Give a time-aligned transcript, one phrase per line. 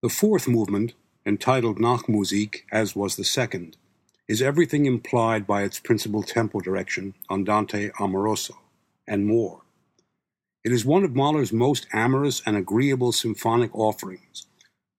[0.00, 0.94] The fourth movement,
[1.26, 3.76] entitled Nachtmusik, as was the second,
[4.28, 8.60] is everything implied by its principal tempo direction, Andante amoroso,
[9.08, 9.62] and more.
[10.62, 14.46] It is one of Mahler's most amorous and agreeable symphonic offerings,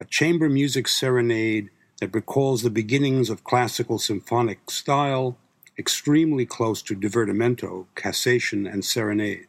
[0.01, 1.69] a chamber music serenade
[2.01, 5.37] that recalls the beginnings of classical symphonic style,
[5.77, 9.47] extremely close to divertimento, cassation, and serenade.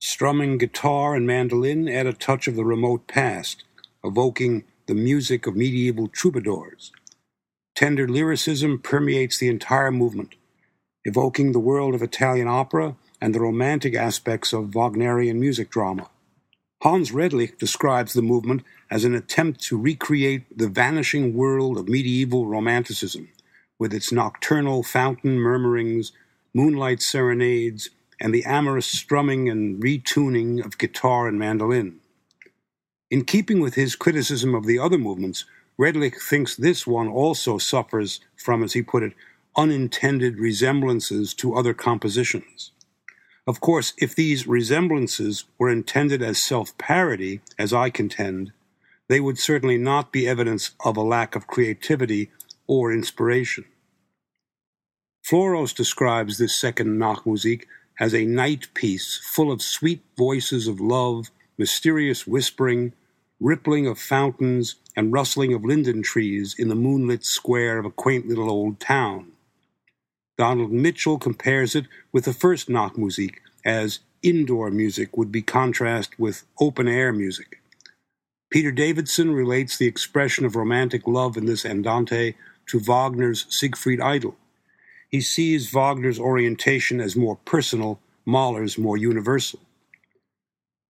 [0.00, 3.62] Strumming guitar and mandolin add a touch of the remote past,
[4.06, 6.92] evoking the music of medieval troubadours.
[7.76, 10.36] Tender lyricism permeates the entire movement,
[11.04, 16.08] evoking the world of Italian opera and the romantic aspects of Wagnerian music drama.
[16.82, 22.46] Hans Redlich describes the movement as an attempt to recreate the vanishing world of medieval
[22.46, 23.28] romanticism,
[23.78, 26.12] with its nocturnal fountain murmurings,
[26.54, 32.00] moonlight serenades, and the amorous strumming and retuning of guitar and mandolin.
[33.10, 35.44] In keeping with his criticism of the other movements,
[35.78, 39.12] Redlich thinks this one also suffers from, as he put it,
[39.56, 42.72] unintended resemblances to other compositions.
[43.46, 48.52] Of course, if these resemblances were intended as self parody, as I contend,
[49.08, 52.30] they would certainly not be evidence of a lack of creativity
[52.66, 53.64] or inspiration.
[55.24, 57.64] Floros describes this second Nachtmusik
[58.00, 62.92] as a night piece full of sweet voices of love, mysterious whispering,
[63.40, 68.26] rippling of fountains, and rustling of linden trees in the moonlit square of a quaint
[68.26, 69.32] little old town.
[70.38, 76.44] Donald Mitchell compares it with the first Nachtmusik, as indoor music would be contrast with
[76.60, 77.60] open air music.
[78.50, 82.34] Peter Davidson relates the expression of romantic love in this andante
[82.66, 84.36] to Wagner's Siegfried Idyll.
[85.08, 89.60] He sees Wagner's orientation as more personal, Mahler's more universal.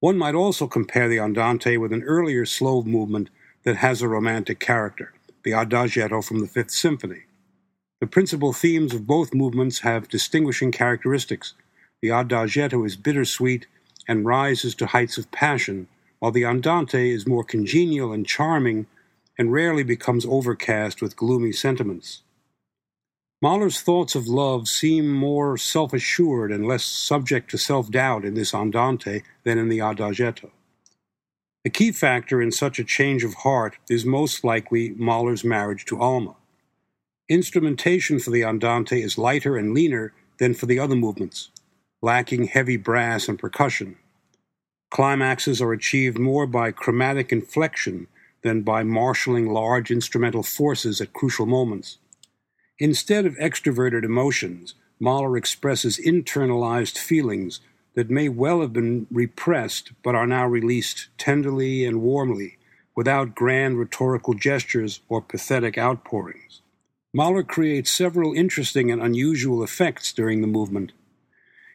[0.00, 3.30] One might also compare the andante with an earlier slow movement
[3.64, 7.22] that has a romantic character, the Adagietto from the Fifth Symphony.
[8.00, 11.54] The principal themes of both movements have distinguishing characteristics.
[12.02, 13.66] The Adagietto is bittersweet
[14.06, 18.86] and rises to heights of passion, while the Andante is more congenial and charming
[19.38, 22.22] and rarely becomes overcast with gloomy sentiments.
[23.42, 28.32] Mahler's thoughts of love seem more self assured and less subject to self doubt in
[28.34, 30.50] this Andante than in the Adagietto.
[31.62, 36.00] The key factor in such a change of heart is most likely Mahler's marriage to
[36.00, 36.36] Alma.
[37.28, 41.50] Instrumentation for the Andante is lighter and leaner than for the other movements,
[42.00, 43.96] lacking heavy brass and percussion.
[44.90, 48.06] Climaxes are achieved more by chromatic inflection
[48.42, 51.98] than by marshalling large instrumental forces at crucial moments.
[52.78, 57.60] Instead of extroverted emotions, Mahler expresses internalized feelings
[57.94, 62.58] that may well have been repressed but are now released tenderly and warmly,
[62.94, 66.60] without grand rhetorical gestures or pathetic outpourings.
[67.14, 70.92] Mahler creates several interesting and unusual effects during the movement.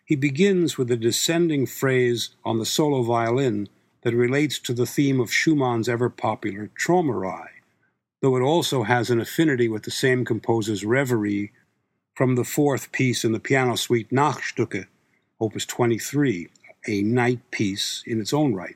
[0.05, 3.69] He begins with a descending phrase on the solo violin
[4.03, 7.60] that relates to the theme of Schumann's ever popular Traumerei
[8.21, 11.51] though it also has an affinity with the same composer's Reverie
[12.15, 14.85] from the fourth piece in the piano suite Nachstücke,
[15.39, 16.49] opus 23,
[16.87, 18.75] a night piece in its own right.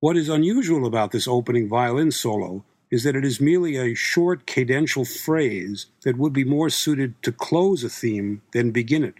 [0.00, 4.46] What is unusual about this opening violin solo is that it is merely a short
[4.46, 9.14] cadential phrase that would be more suited to close a theme than begin it.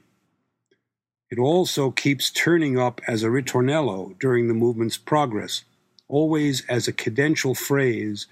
[1.31, 5.65] It also keeps turning up as a ritornello during the movement's progress,
[6.07, 8.27] always as a cadential phrase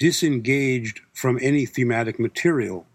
[0.00, 2.86] disengaged from any thematic material.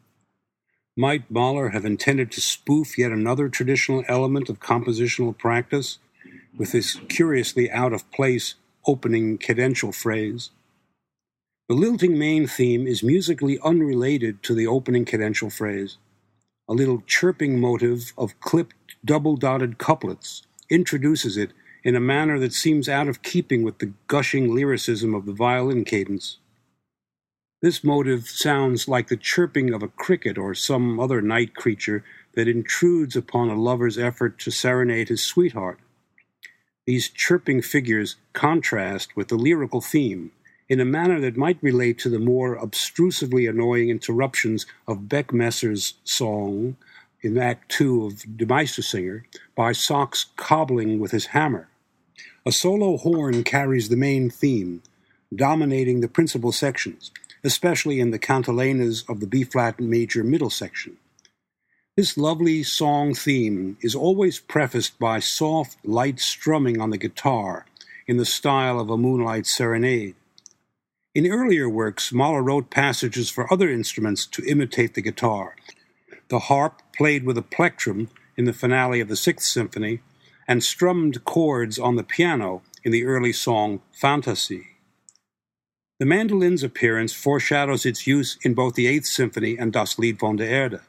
[0.98, 6.00] Might Mahler have intended to spoof yet another traditional element of compositional practice
[6.58, 8.56] with this curiously out of place
[8.88, 10.50] opening cadential phrase?
[11.70, 15.98] The lilting main theme is musically unrelated to the opening cadential phrase.
[16.68, 21.52] A little chirping motive of clipped double dotted couplets introduces it
[21.84, 25.85] in a manner that seems out of keeping with the gushing lyricism of the violin
[25.85, 26.40] cadence.
[27.66, 32.03] This motive sounds like the chirping of a cricket or some other night creature
[32.35, 35.79] that intrudes upon a lover's effort to serenade his sweetheart.
[36.85, 40.29] These chirping figures contrast with the lyrical theme
[40.70, 46.78] in a manner that might relate to the more obtrusively annoying interruptions of Beckmesser's song
[47.22, 49.23] in Act Two of Die Meistersinger
[49.56, 51.67] by Sachs cobbling with his hammer.
[52.46, 54.84] A solo horn carries the main theme,
[55.35, 57.09] dominating the principal sections,
[57.46, 60.97] especially in the cantilenas of the B flat major middle section.
[61.96, 67.66] This lovely song theme is always prefaced by soft, light strumming on the guitar
[68.08, 70.16] in the style of a moonlight serenade.
[71.14, 75.56] In earlier works, Mahler wrote passages for other instruments to imitate the guitar.
[76.28, 80.02] The harp played with a plectrum in the finale of the Sixth Symphony,
[80.48, 84.75] and strummed chords on the piano in the early song Fantasie.
[85.97, 90.36] The mandolin's appearance foreshadows its use in both the Eighth Symphony and Das Lied von
[90.36, 90.82] der Erde.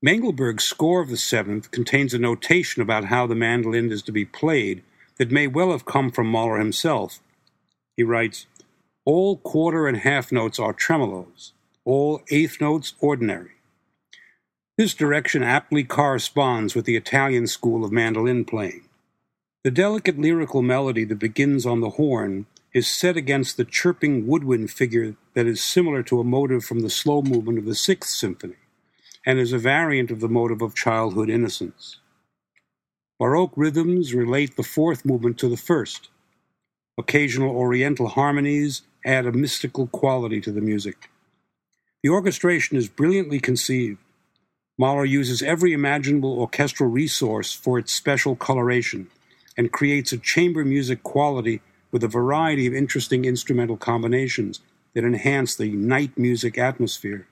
[0.00, 4.24] Mengelberg's score of the Seventh contains a notation about how the mandolin is to be
[4.24, 4.84] played
[5.18, 7.20] that may well have come from Mahler himself.
[7.96, 8.46] He writes,
[9.04, 11.50] All quarter and half notes are tremolos,
[11.84, 13.52] all eighth notes ordinary.
[14.78, 18.84] This direction aptly corresponds with the Italian school of mandolin playing.
[19.64, 24.70] The delicate lyrical melody that begins on the horn is set against the chirping woodwind
[24.70, 28.56] figure that is similar to a motive from the slow movement of the Sixth Symphony,
[29.26, 31.98] and is a variant of the motive of childhood innocence.
[33.18, 36.08] Baroque rhythms relate the fourth movement to the first.
[36.98, 41.10] Occasional Oriental harmonies add a mystical quality to the music.
[42.02, 43.98] The orchestration is brilliantly conceived
[44.78, 49.08] Mahler uses every imaginable orchestral resource for its special coloration
[49.56, 51.60] and creates a chamber music quality
[51.92, 54.60] with a variety of interesting instrumental combinations
[54.94, 57.28] that enhance the night music atmosphere.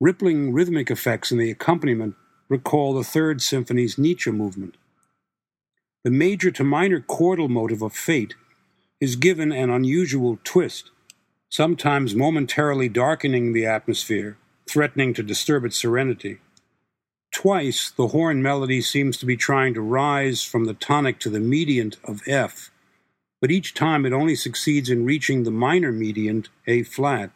[0.00, 2.16] Rippling rhythmic effects in the accompaniment
[2.48, 4.76] recall the Third Symphony's Nietzsche movement.
[6.04, 8.34] The major to minor chordal motive of Fate
[9.00, 10.90] is given an unusual twist,
[11.48, 14.36] sometimes momentarily darkening the atmosphere
[14.68, 16.38] threatening to disturb its serenity.
[17.32, 21.40] Twice, the horn melody seems to be trying to rise from the tonic to the
[21.40, 22.70] mediant of F,
[23.42, 27.32] but each time it only succeeds in reaching the minor mediant, A flat.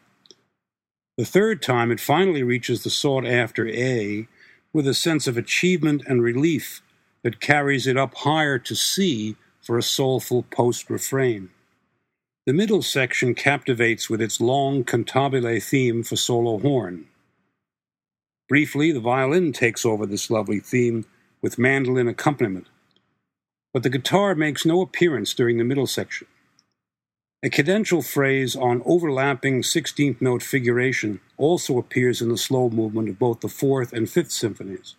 [1.18, 4.28] The third time, it finally reaches the sought after A
[4.72, 6.80] with a sense of achievement and relief
[7.22, 11.50] that carries it up higher to C for a soulful post refrain.
[12.46, 17.06] The middle section captivates with its long cantabile theme for solo horn.
[18.48, 21.04] Briefly, the violin takes over this lovely theme
[21.42, 22.68] with mandolin accompaniment,
[23.76, 26.26] but the guitar makes no appearance during the middle section.
[27.42, 33.18] A cadential phrase on overlapping 16th note figuration also appears in the slow movement of
[33.18, 34.94] both the fourth and fifth symphonies.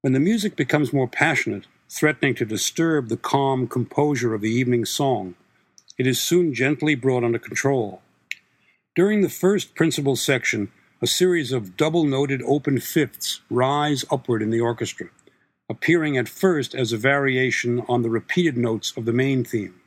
[0.00, 4.84] When the music becomes more passionate, threatening to disturb the calm composure of the evening
[4.84, 5.36] song,
[5.96, 8.02] it is soon gently brought under control.
[8.96, 14.50] During the first principal section, a series of double noted open fifths rise upward in
[14.50, 15.10] the orchestra,
[15.70, 19.80] appearing at first as a variation on the repeated notes of the main theme.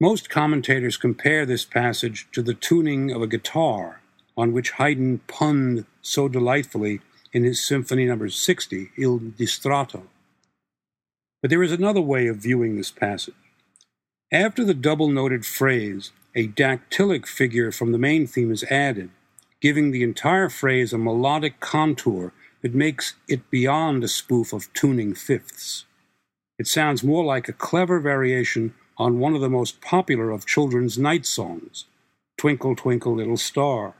[0.00, 4.00] Most commentators compare this passage to the tuning of a guitar
[4.36, 7.00] on which Haydn punned so delightfully
[7.32, 8.26] in his Symphony No.
[8.26, 10.02] 60, Il Distratto.
[11.40, 13.34] But there is another way of viewing this passage.
[14.32, 19.10] After the double noted phrase, a dactylic figure from the main theme is added,
[19.60, 22.32] giving the entire phrase a melodic contour
[22.64, 25.84] that makes it beyond a spoof of tuning fifths.
[26.58, 30.96] It sounds more like a clever variation on one of the most popular of children's
[30.96, 31.84] night songs,
[32.38, 33.92] Twinkle, Twinkle, Little Star.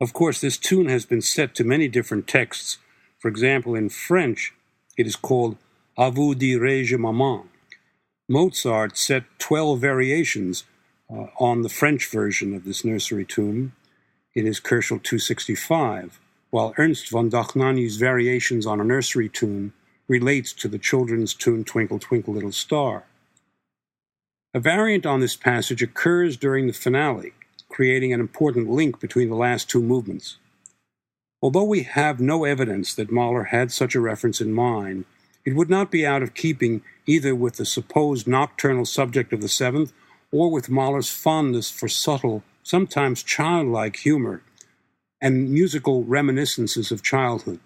[0.00, 2.78] Of course, this tune has been set to many different texts.
[3.18, 4.54] For example, in French,
[4.96, 5.58] it is called
[5.98, 7.42] A vous dirai-je maman.
[8.26, 10.64] Mozart set 12 variations
[11.10, 13.72] uh, on the French version of this nursery tune,
[14.34, 16.18] in his Köchel 265,
[16.50, 19.72] while Ernst von Dohnanyi's variations on a nursery tune
[20.08, 23.04] relates to the children's tune Twinkle Twinkle Little Star.
[24.54, 27.32] A variant on this passage occurs during the finale,
[27.68, 30.38] creating an important link between the last two movements.
[31.42, 35.04] Although we have no evidence that Mahler had such a reference in mind,
[35.44, 39.48] it would not be out of keeping either with the supposed nocturnal subject of the
[39.48, 39.92] seventh
[40.32, 44.42] or with Mahler's fondness for subtle sometimes childlike humor,
[45.20, 47.60] and musical reminiscences of childhood.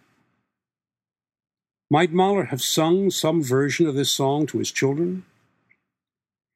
[1.90, 5.24] Might Mahler have sung some version of this song to his children?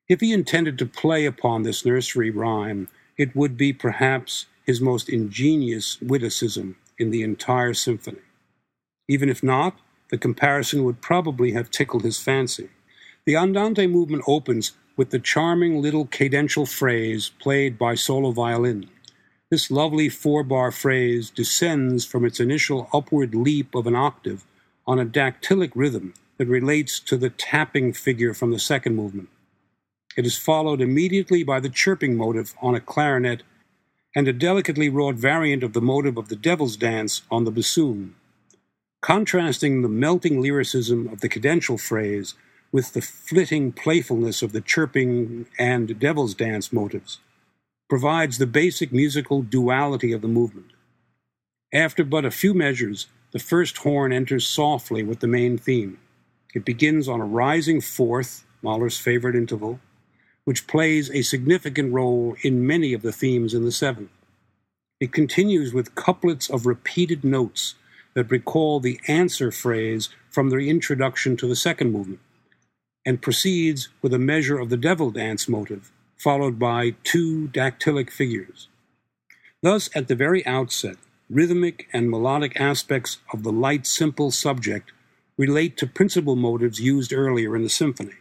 [0.08, 5.08] If he intended to play upon this nursery rhyme, it would be perhaps his most
[5.08, 8.20] ingenious witticism in the entire symphony.
[9.08, 9.78] Even if not,
[10.10, 12.68] the comparison would probably have tickled his fancy.
[13.26, 18.88] The Andante movement opens with the charming little cadential phrase played by solo violin.
[19.54, 24.44] This lovely four bar phrase descends from its initial upward leap of an octave
[24.84, 29.28] on a dactylic rhythm that relates to the tapping figure from the second movement.
[30.16, 33.44] It is followed immediately by the chirping motive on a clarinet
[34.16, 38.16] and a delicately wrought variant of the motive of the Devil's Dance on the bassoon.
[39.02, 42.34] Contrasting the melting lyricism of the cadential phrase
[42.72, 47.20] with the flitting playfulness of the chirping and devil's dance motives,
[47.88, 50.70] provides the basic musical duality of the movement.
[51.72, 55.98] After but a few measures, the first horn enters softly with the main theme.
[56.54, 59.80] It begins on a rising fourth, Mahler's favorite interval,
[60.44, 64.10] which plays a significant role in many of the themes in the seventh.
[65.00, 67.74] It continues with couplets of repeated notes
[68.14, 72.20] that recall the answer phrase from the introduction to the second movement,
[73.04, 78.68] and proceeds with a measure of the devil dance motive, followed by two dactylic figures.
[79.62, 80.96] Thus, at the very outset,
[81.30, 84.92] rhythmic and melodic aspects of the light, simple subject
[85.36, 88.14] relate to principal motives used earlier in the symphony.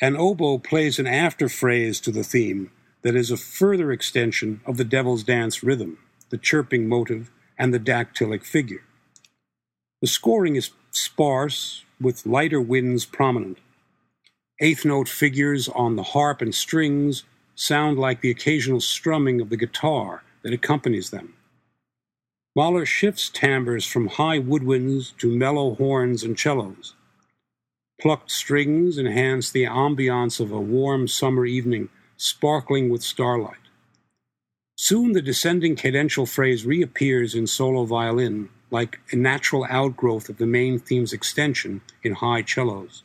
[0.00, 2.70] An oboe plays an afterphrase to the theme
[3.02, 5.98] that is a further extension of the devil's dance rhythm,
[6.30, 8.82] the chirping motive, and the dactylic figure.
[10.00, 13.58] The scoring is sparse, with lighter winds prominent.
[14.62, 17.24] Eighth note figures on the harp and strings
[17.54, 21.34] sound like the occasional strumming of the guitar that accompanies them.
[22.54, 26.94] Mahler shifts timbres from high woodwinds to mellow horns and cellos.
[28.00, 31.88] Plucked strings enhance the ambiance of a warm summer evening,
[32.18, 33.56] sparkling with starlight.
[34.76, 40.46] Soon the descending cadential phrase reappears in solo violin, like a natural outgrowth of the
[40.46, 43.04] main theme's extension in high cellos.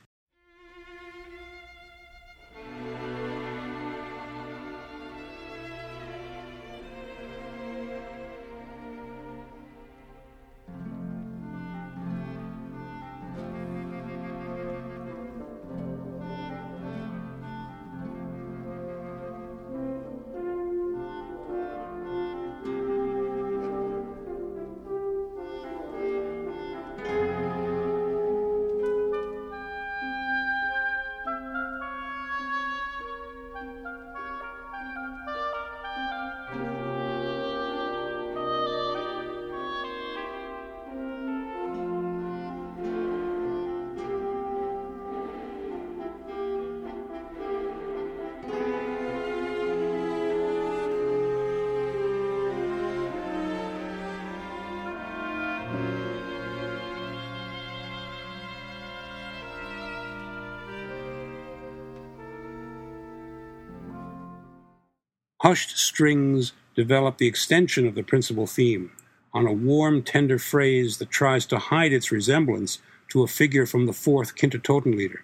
[65.45, 68.91] Hushed strings develop the extension of the principal theme
[69.31, 73.85] on a warm, tender phrase that tries to hide its resemblance to a figure from
[73.85, 75.19] the fourth Kindertotenlieder.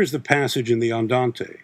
[0.00, 1.58] Here is the passage in the Andante.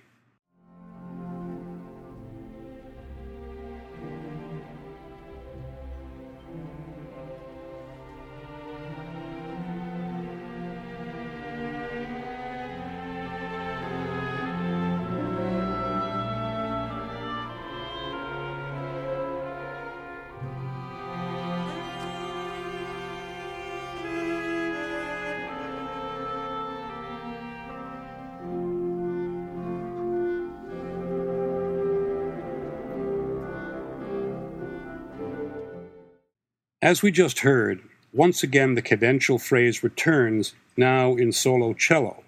[36.87, 42.23] As we just heard, once again the cadential phrase returns, now in solo cello,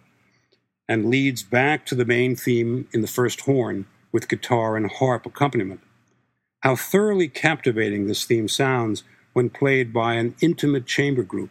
[0.89, 5.27] and leads back to the main theme in the first horn with guitar and harp
[5.27, 5.81] accompaniment.
[6.65, 11.51] How thoroughly captivating this theme sounds when played by an intimate chamber group.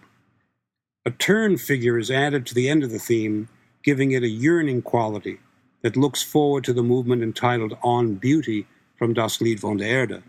[1.05, 3.47] A turn figure is added to the end of the theme,
[3.85, 5.39] giving it a yearning quality
[5.81, 10.23] that looks forward to the movement entitled On Beauty from Das Lied von der Erde.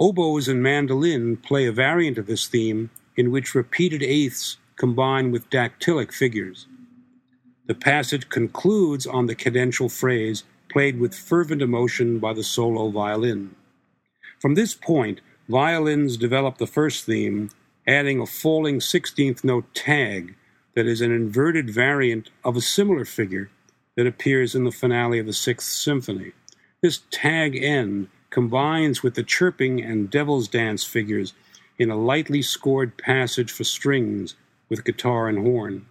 [0.00, 2.88] Oboes and mandolin play a variant of this theme
[3.18, 6.66] in which repeated eighths combine with dactylic figures.
[7.66, 13.54] The passage concludes on the cadential phrase played with fervent emotion by the solo violin.
[14.38, 17.50] From this point, violins develop the first theme,
[17.86, 20.34] adding a falling 16th note tag
[20.74, 23.50] that is an inverted variant of a similar figure
[23.98, 26.32] that appears in the finale of the Sixth Symphony.
[26.80, 31.34] This tag end combines with the chirping and devil's dance figures
[31.78, 34.36] in a lightly scored passage for strings
[34.68, 35.86] with guitar and horn.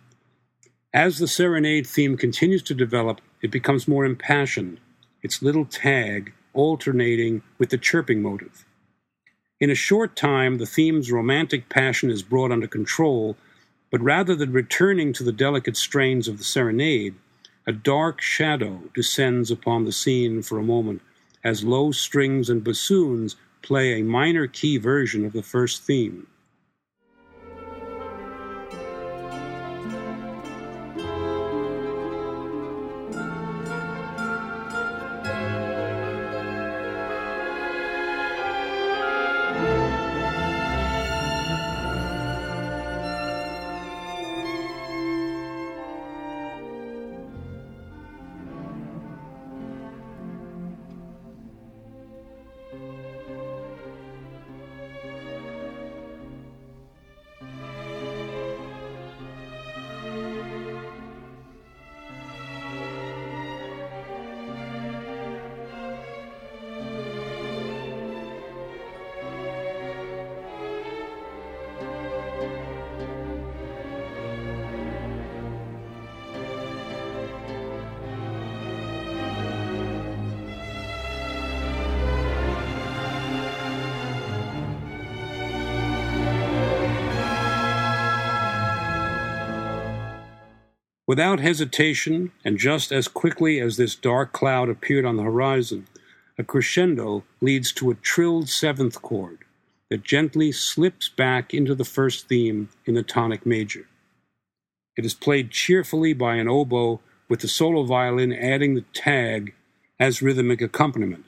[0.93, 4.79] As the serenade theme continues to develop, it becomes more impassioned,
[5.21, 8.65] its little tag alternating with the chirping motive.
[9.59, 13.35] In a short time, the theme's romantic passion is brought under control,
[13.91, 17.15] but rather than returning to the delicate strains of the serenade,
[17.67, 21.01] a dark shadow descends upon the scene for a moment
[21.43, 26.27] as low strings and bassoons play a minor key version of the first theme.
[91.09, 95.87] Without hesitation, and just as quickly as this dark cloud appeared on the horizon,
[96.37, 99.39] a crescendo leads to a trilled seventh chord
[99.89, 103.87] that gently slips back into the first theme in the tonic major.
[104.95, 109.55] It is played cheerfully by an oboe with the solo violin adding the tag
[109.99, 111.25] as rhythmic accompaniment.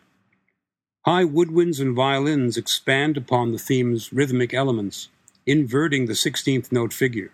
[1.08, 5.10] High woodwinds and violins expand upon the theme's rhythmic elements,
[5.48, 7.32] inverting the 16th note figure.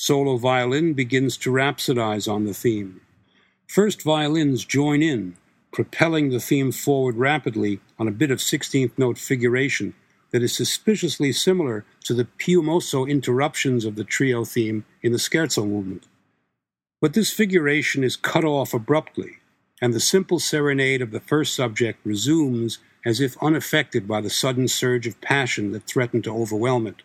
[0.00, 3.00] Solo violin begins to rhapsodize on the theme.
[3.66, 5.34] First violins join in,
[5.72, 9.94] propelling the theme forward rapidly on a bit of 16th note figuration
[10.30, 15.18] that is suspiciously similar to the più mosso interruptions of the trio theme in the
[15.18, 16.06] scherzo movement.
[17.00, 19.38] But this figuration is cut off abruptly,
[19.82, 24.68] and the simple serenade of the first subject resumes as if unaffected by the sudden
[24.68, 27.02] surge of passion that threatened to overwhelm it.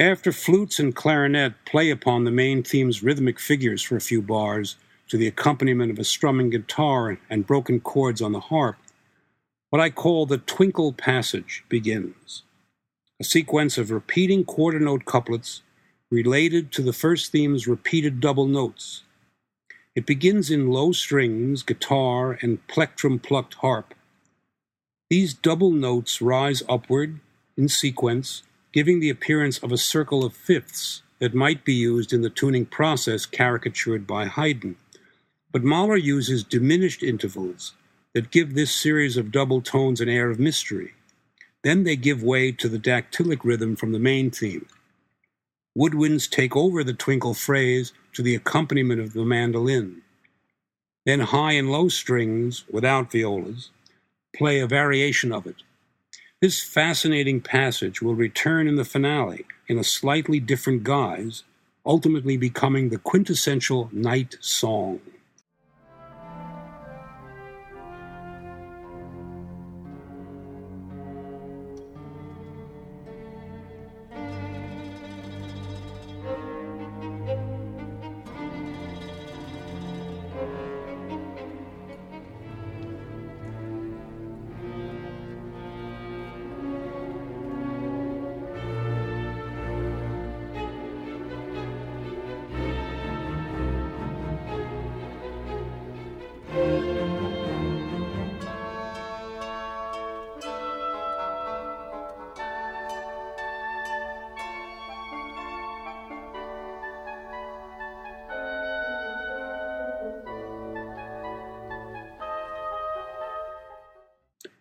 [0.00, 4.76] After flutes and clarinet play upon the main theme's rhythmic figures for a few bars,
[5.08, 8.76] to the accompaniment of a strumming guitar and broken chords on the harp,
[9.70, 12.44] what I call the twinkle passage begins.
[13.18, 15.62] A sequence of repeating quarter note couplets
[16.12, 19.02] related to the first theme's repeated double notes.
[19.96, 23.94] It begins in low strings, guitar, and plectrum plucked harp.
[25.10, 27.18] These double notes rise upward
[27.56, 32.22] in sequence giving the appearance of a circle of fifths that might be used in
[32.22, 34.76] the tuning process caricatured by Haydn.
[35.50, 37.72] But Mahler uses diminished intervals
[38.14, 40.94] that give this series of double tones an air of mystery.
[41.64, 44.66] Then they give way to the dactylic rhythm from the main theme.
[45.76, 50.02] Woodwinds take over the twinkle phrase to the accompaniment of the mandolin.
[51.06, 53.70] Then high and low strings, without violas,
[54.36, 55.62] play a variation of it,
[56.40, 61.42] this fascinating passage will return in the finale in a slightly different guise,
[61.84, 65.00] ultimately becoming the quintessential night song.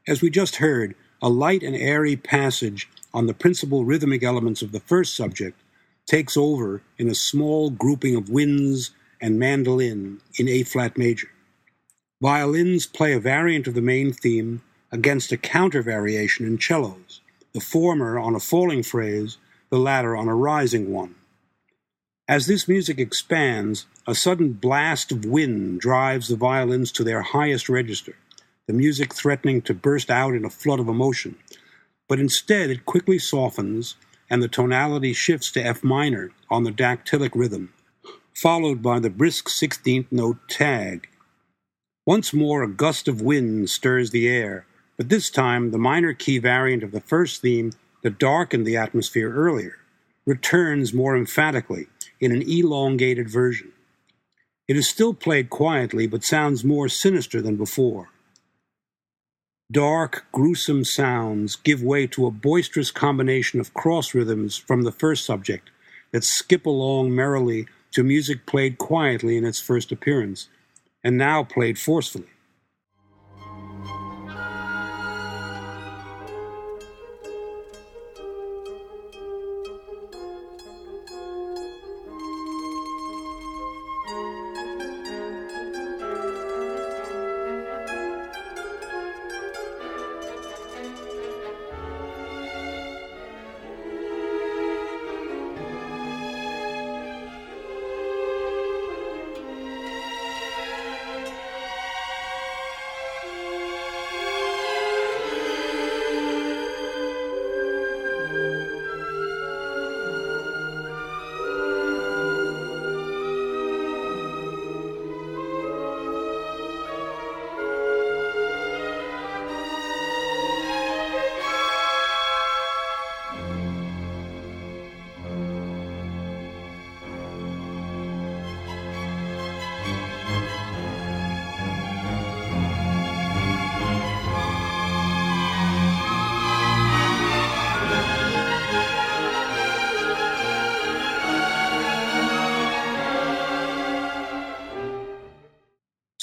[0.08, 4.72] As we just heard, a light and airy passage on the principal rhythmic elements of
[4.72, 5.60] the first subject
[6.06, 8.92] takes over in a small grouping of winds
[9.22, 11.28] and mandolin in A flat major.
[12.22, 14.62] Violins play a variant of the main theme
[14.94, 17.20] against a counter variation in cellos,
[17.52, 19.38] the former on a falling phrase,
[19.70, 21.16] the latter on a rising one.
[22.30, 27.68] As this music expands, a sudden blast of wind drives the violins to their highest
[27.68, 28.16] register,
[28.68, 31.36] the music threatening to burst out in a flood of emotion.
[32.08, 33.96] But instead, it quickly softens,
[34.30, 37.74] and the tonality shifts to F minor on the dactylic rhythm,
[38.34, 41.08] followed by the brisk 16th note tag.
[42.06, 44.66] Once more, a gust of wind stirs the air,
[44.98, 47.72] but this time the minor key variant of the first theme
[48.04, 49.78] that darkened the atmosphere earlier
[50.26, 51.88] returns more emphatically
[52.20, 53.72] in an elongated version.
[54.68, 58.10] It is still played quietly, but sounds more sinister than before.
[59.70, 65.26] Dark, gruesome sounds give way to a boisterous combination of cross rhythms from the first
[65.26, 65.72] subject
[66.14, 70.48] that skip along merrily to music played quietly in its first appearance,
[71.04, 72.30] and now played forcefully.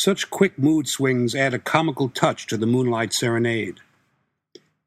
[0.05, 3.81] Such quick mood swings add a comical touch to the Moonlight Serenade.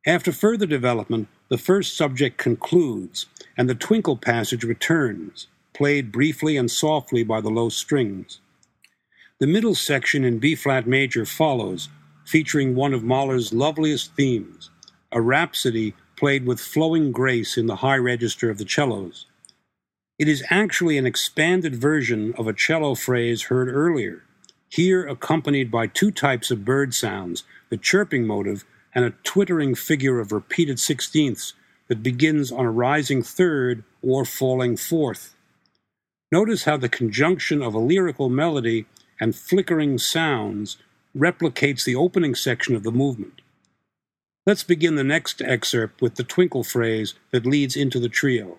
[0.05, 3.25] After further development, the first subject concludes,
[3.57, 8.41] and the twinkle passage returns, played briefly and softly by the low strings.
[9.39, 11.89] The middle section in B flat major follows,
[12.23, 14.69] featuring one of Mahler's loveliest themes,
[15.11, 19.25] a rhapsody played with flowing grace in the high register of the cellos.
[20.19, 24.21] It is actually an expanded version of a cello phrase heard earlier,
[24.69, 30.19] here accompanied by two types of bird sounds the chirping motive and a twittering figure
[30.19, 31.53] of repeated sixteenths
[31.87, 35.35] that begins on a rising third or falling fourth.
[36.31, 38.85] Notice how the conjunction of a lyrical melody
[39.19, 40.77] and flickering sounds
[41.15, 43.41] replicates the opening section of the movement.
[44.45, 48.57] Let's begin the next excerpt with the twinkle phrase that leads into the trio.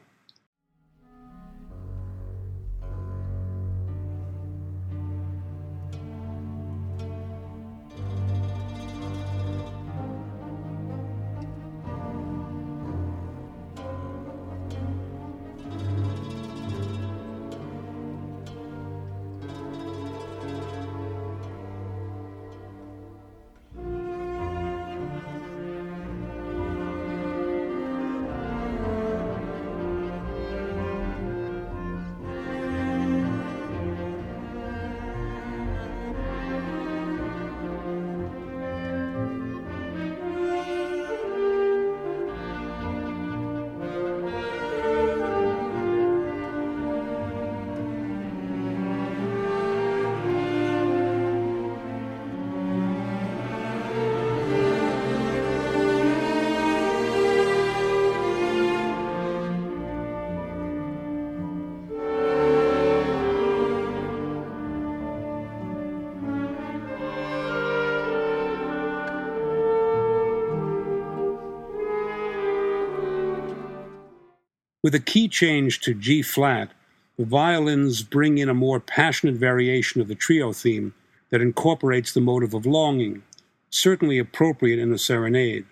[74.89, 76.71] With a key change to G flat,
[77.19, 80.95] the violins bring in a more passionate variation of the trio theme
[81.29, 83.23] that incorporates the motive of longing,
[83.69, 85.67] certainly appropriate in a serenade.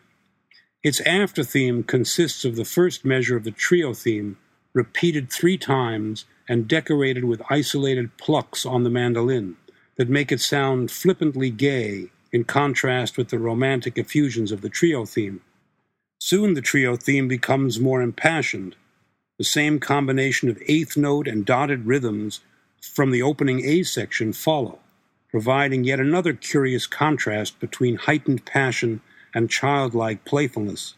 [0.83, 4.37] Its after theme consists of the first measure of the trio theme,
[4.75, 9.57] repeated three times and decorated with isolated plucks on the mandolin
[9.95, 15.07] that make it sound flippantly gay in contrast with the romantic effusions of the trio
[15.07, 15.41] theme.
[16.21, 18.77] Soon the trio theme becomes more impassioned.
[19.39, 22.41] The same combination of eighth note and dotted rhythms
[22.81, 24.79] from the opening A section follow,
[25.31, 29.03] providing yet another curious contrast between heightened passion
[29.35, 30.95] and childlike playfulness.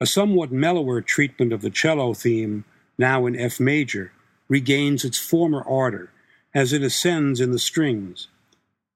[0.00, 2.64] A somewhat mellower treatment of the cello theme,
[2.96, 4.12] now in F major,
[4.48, 6.10] regains its former ardor
[6.54, 8.28] as it ascends in the strings.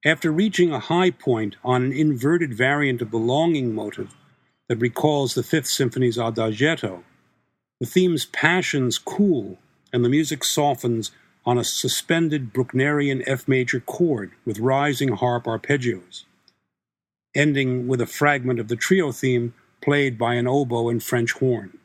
[0.05, 4.15] After reaching a high point on an inverted variant of the longing motive
[4.69, 7.03] that recalls the Fifth Symphony's Adagietto,
[7.81, 9.59] the theme's passions cool
[9.93, 11.11] and the music softens
[11.45, 16.25] on a suspended Brucknerian F major chord with rising harp arpeggios,
[17.35, 19.53] ending with a fragment of the trio theme
[19.85, 21.79] played by an oboe and French horn.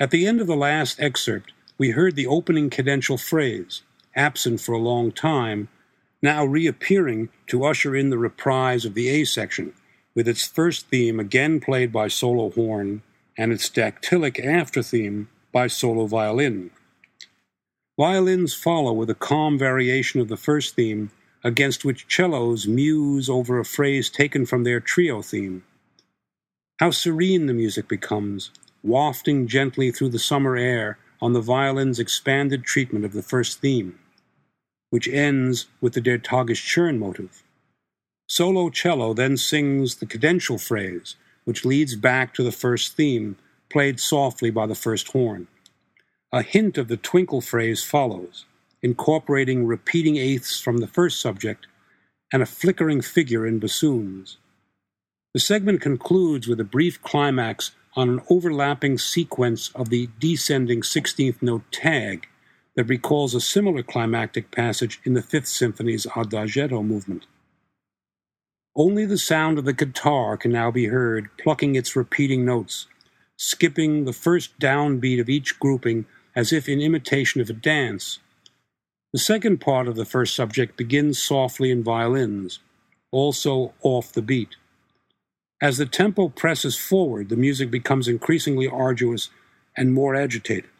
[0.00, 3.82] At the end of the last excerpt, we heard the opening cadential phrase,
[4.16, 5.68] absent for a long time,
[6.22, 9.74] now reappearing to usher in the reprise of the A section,
[10.14, 13.02] with its first theme again played by solo horn
[13.36, 16.70] and its dactylic after theme by solo violin.
[17.98, 21.10] Violins follow with a calm variation of the first theme,
[21.44, 25.62] against which cellos muse over a phrase taken from their trio theme.
[26.78, 28.50] How serene the music becomes,
[28.82, 33.98] wafting gently through the summer air on the violin's expanded treatment of the first theme,
[34.90, 37.42] which ends with the Der Tag ist schön motive.
[38.26, 43.36] Solo cello then sings the cadential phrase, which leads back to the first theme,
[43.68, 45.46] played softly by the first horn.
[46.32, 48.44] A hint of the twinkle phrase follows,
[48.82, 51.66] incorporating repeating eighths from the first subject
[52.32, 54.38] and a flickering figure in bassoons.
[55.34, 61.42] The segment concludes with a brief climax on an overlapping sequence of the descending 16th
[61.42, 62.28] note tag
[62.76, 67.26] that recalls a similar climactic passage in the Fifth Symphony's Adagietto movement.
[68.76, 72.86] Only the sound of the guitar can now be heard plucking its repeating notes,
[73.36, 78.20] skipping the first downbeat of each grouping as if in imitation of a dance.
[79.12, 82.60] The second part of the first subject begins softly in violins,
[83.10, 84.54] also off the beat.
[85.60, 89.28] As the tempo presses forward, the music becomes increasingly arduous
[89.76, 90.70] and more agitated.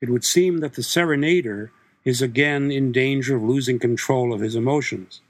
[0.00, 1.70] It would seem that the serenader
[2.04, 5.20] is again in danger of losing control of his emotions.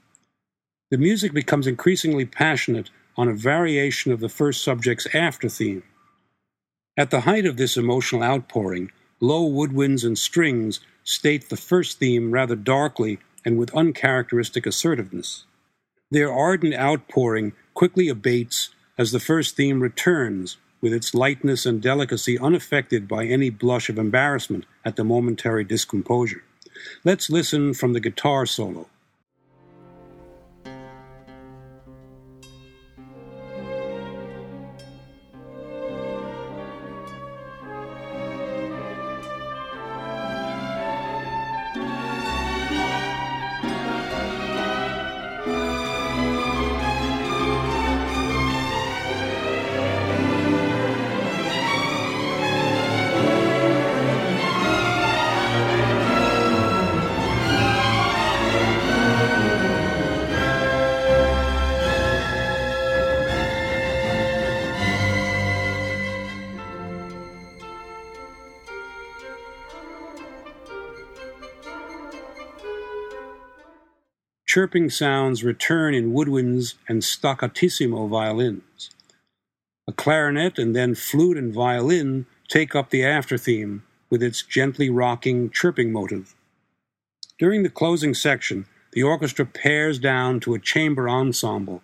[0.89, 5.83] The music becomes increasingly passionate on a variation of the first subject's after theme.
[6.97, 12.31] At the height of this emotional outpouring, low woodwinds and strings state the first theme
[12.31, 15.45] rather darkly and with uncharacteristic assertiveness.
[16.09, 22.37] Their ardent outpouring quickly abates as the first theme returns with its lightness and delicacy
[22.37, 26.43] unaffected by any blush of embarrassment at the momentary discomposure.
[27.03, 28.87] Let's listen from the guitar solo.
[74.57, 78.89] Chirping sounds return in woodwinds and staccatissimo violins.
[79.87, 84.89] A clarinet and then flute and violin take up the after theme with its gently
[84.89, 86.33] rocking chirping motive.
[87.37, 91.83] During the closing section, the orchestra pares down to a chamber ensemble,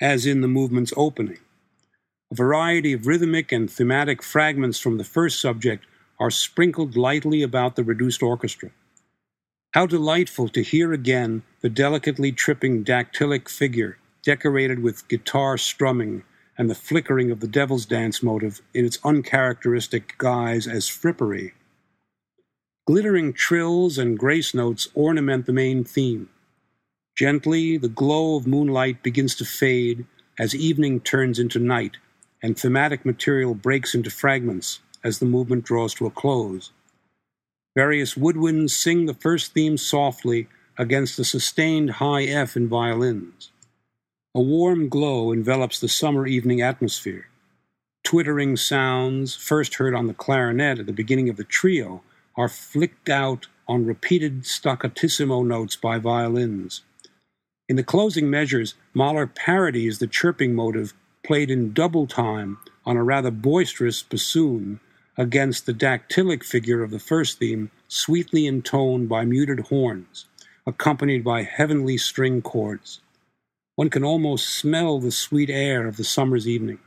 [0.00, 1.40] as in the movement's opening.
[2.32, 5.84] A variety of rhythmic and thematic fragments from the first subject
[6.18, 8.70] are sprinkled lightly about the reduced orchestra.
[9.72, 16.24] How delightful to hear again the delicately tripping dactylic figure decorated with guitar strumming
[16.58, 21.52] and the flickering of the devil's dance motive in its uncharacteristic guise as frippery.
[22.86, 26.28] Glittering trills and grace notes ornament the main theme.
[27.16, 30.06] Gently, the glow of moonlight begins to fade
[30.38, 31.96] as evening turns into night,
[32.42, 36.72] and thematic material breaks into fragments as the movement draws to a close.
[37.76, 43.52] Various woodwinds sing the first theme softly against a sustained high F in violins.
[44.34, 47.28] A warm glow envelops the summer evening atmosphere.
[48.02, 52.02] Twittering sounds, first heard on the clarinet at the beginning of the trio,
[52.34, 56.82] are flicked out on repeated staccatissimo notes by violins.
[57.68, 63.04] In the closing measures, Mahler parodies the chirping motive played in double time on a
[63.04, 64.80] rather boisterous bassoon
[65.16, 70.26] against the dactylic figure of the first theme, sweetly intoned by muted horns,
[70.66, 73.00] accompanied by heavenly string chords.
[73.76, 76.78] One can almost smell the sweet air of the summer's evening,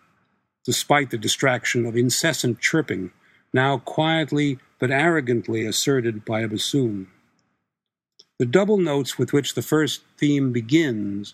[0.66, 3.12] despite the distraction of incessant chirping,
[3.54, 7.08] now quietly but arrogantly asserted by a bassoon.
[8.38, 11.34] The double notes with which the first theme begins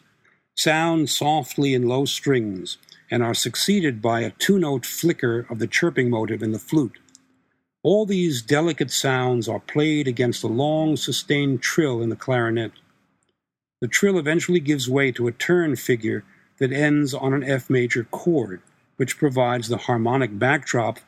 [0.56, 2.78] sound softly in low strings
[3.10, 7.00] and are succeeded by a two note flicker of the chirping motive in the flute.
[7.84, 12.72] All these delicate sounds are played against a long sustained trill in the clarinet.
[13.82, 16.24] The trill eventually gives way to a turn figure
[16.58, 18.62] that ends on an F major chord,
[18.98, 21.00] which provides the harmonic backdrop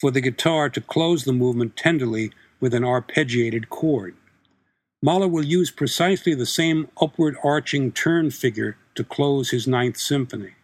[0.00, 4.14] for the guitar to close the movement tenderly with an arpeggiated chord.
[5.00, 10.54] Mahler will use precisely the same upward arching turn figure to close his Ninth Symphony.